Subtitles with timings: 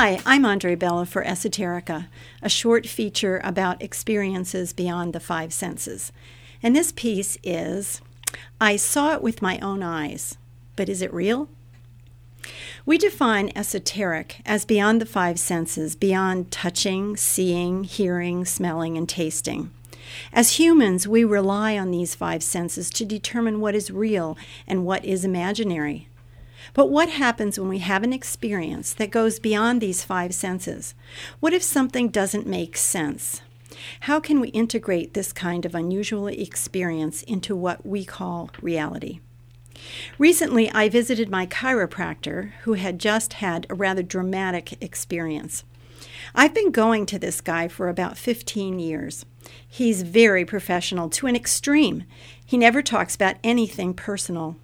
[0.00, 2.06] Hi, I'm Andre Bella for Esoterica,
[2.40, 6.12] a short feature about experiences beyond the five senses.
[6.62, 8.00] And this piece is
[8.60, 10.38] I saw it with my own eyes,
[10.76, 11.48] but is it real?
[12.86, 19.72] We define esoteric as beyond the five senses, beyond touching, seeing, hearing, smelling, and tasting.
[20.32, 25.04] As humans, we rely on these five senses to determine what is real and what
[25.04, 26.07] is imaginary.
[26.74, 30.94] But what happens when we have an experience that goes beyond these five senses?
[31.40, 33.42] What if something doesn't make sense?
[34.00, 39.20] How can we integrate this kind of unusual experience into what we call reality?
[40.18, 45.64] Recently, I visited my chiropractor who had just had a rather dramatic experience.
[46.34, 49.24] I've been going to this guy for about 15 years.
[49.66, 52.04] He's very professional to an extreme.
[52.44, 54.56] He never talks about anything personal.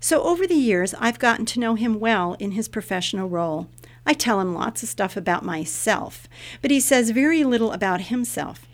[0.00, 3.68] So, over the years, I've gotten to know him well in his professional role.
[4.06, 6.28] I tell him lots of stuff about myself,
[6.60, 8.66] but he says very little about himself.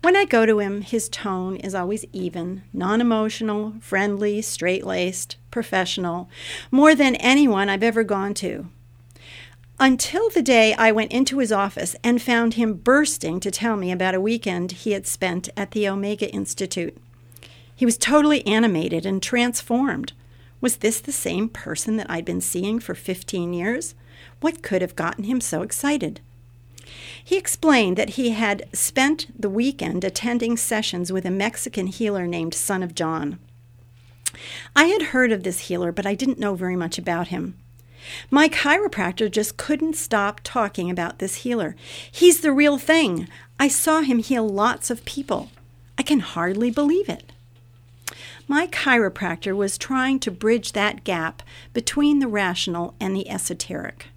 [0.00, 5.36] When I go to him, his tone is always even, non emotional, friendly, straight laced,
[5.50, 6.28] professional,
[6.70, 8.68] more than anyone I've ever gone to.
[9.78, 13.90] Until the day I went into his office and found him bursting to tell me
[13.90, 16.96] about a weekend he had spent at the Omega Institute.
[17.74, 20.12] He was totally animated and transformed.
[20.62, 23.96] Was this the same person that I'd been seeing for 15 years?
[24.40, 26.20] What could have gotten him so excited?
[27.22, 32.54] He explained that he had spent the weekend attending sessions with a Mexican healer named
[32.54, 33.40] Son of John.
[34.76, 37.56] I had heard of this healer, but I didn't know very much about him.
[38.30, 41.74] My chiropractor just couldn't stop talking about this healer.
[42.10, 43.28] He's the real thing.
[43.58, 45.50] I saw him heal lots of people.
[45.98, 47.32] I can hardly believe it.
[48.52, 54.08] My chiropractor was trying to bridge that gap between the rational and the esoteric.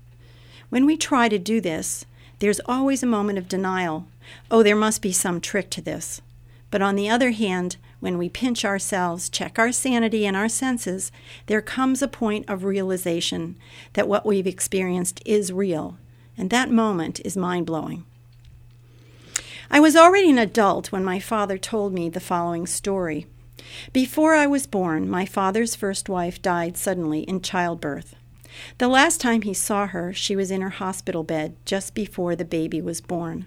[0.67, 2.03] When we try to do this,
[2.39, 4.07] there's always a moment of denial.
[4.51, 6.21] Oh, there must be some trick to this.
[6.69, 11.13] But on the other hand, when we pinch ourselves, check our sanity and our senses,
[11.45, 13.55] there comes a point of realization
[13.93, 15.95] that what we've experienced is real.
[16.37, 18.03] And that moment is mind blowing.
[19.71, 23.27] I was already an adult when my father told me the following story.
[23.93, 28.15] Before I was born, my father's first wife died suddenly in childbirth.
[28.77, 32.45] The last time he saw her, she was in her hospital bed just before the
[32.45, 33.45] baby was born.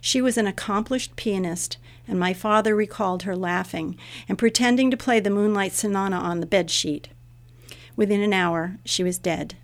[0.00, 3.96] She was an accomplished pianist, and my father recalled her laughing
[4.28, 7.08] and pretending to play the Moonlight Sonata on the bed sheet.
[7.96, 9.56] Within an hour, she was dead.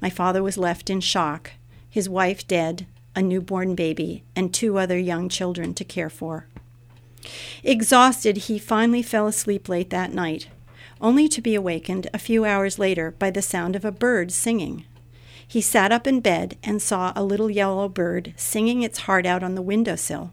[0.00, 1.52] My father was left in shock,
[1.88, 6.46] his wife dead, a newborn baby, and two other young children to care for.
[7.62, 10.48] Exhausted, he finally fell asleep late that night,
[11.00, 14.84] only to be awakened a few hours later by the sound of a bird singing.
[15.46, 19.42] He sat up in bed and saw a little yellow bird singing its heart out
[19.42, 20.32] on the window sill.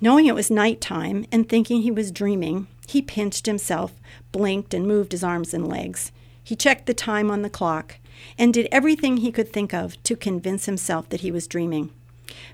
[0.00, 3.92] Knowing it was night time and thinking he was dreaming, he pinched himself,
[4.32, 6.12] blinked, and moved his arms and legs.
[6.42, 7.98] He checked the time on the clock
[8.38, 11.90] and did everything he could think of to convince himself that he was dreaming.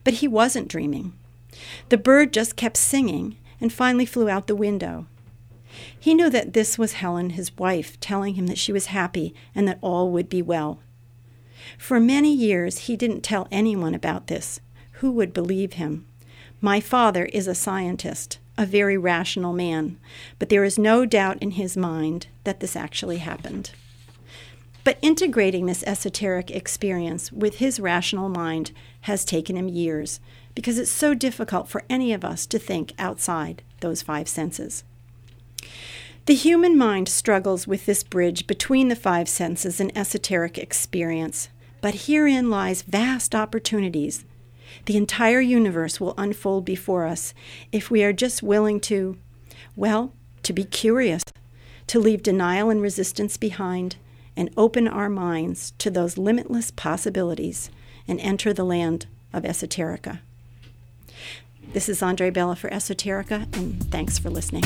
[0.04, 1.14] But he wasn't dreaming.
[1.88, 5.06] The bird just kept singing and finally flew out the window.
[5.98, 9.66] He knew that this was Helen, his wife, telling him that she was happy and
[9.68, 10.80] that all would be well.
[11.78, 14.60] For many years, he didn't tell anyone about this.
[14.94, 16.06] Who would believe him?
[16.60, 19.98] My father is a scientist, a very rational man,
[20.38, 23.70] but there is no doubt in his mind that this actually happened.
[24.84, 30.20] But integrating this esoteric experience with his rational mind has taken him years
[30.54, 34.84] because it's so difficult for any of us to think outside those five senses.
[36.26, 41.48] The human mind struggles with this bridge between the five senses and esoteric experience,
[41.80, 44.24] but herein lies vast opportunities.
[44.86, 47.34] The entire universe will unfold before us
[47.72, 49.18] if we are just willing to,
[49.74, 50.12] well,
[50.44, 51.24] to be curious,
[51.88, 53.96] to leave denial and resistance behind,
[54.36, 57.70] and open our minds to those limitless possibilities
[58.06, 60.20] and enter the land of esoterica.
[61.72, 64.62] This is Andre Bella for Esoterica, and thanks for listening.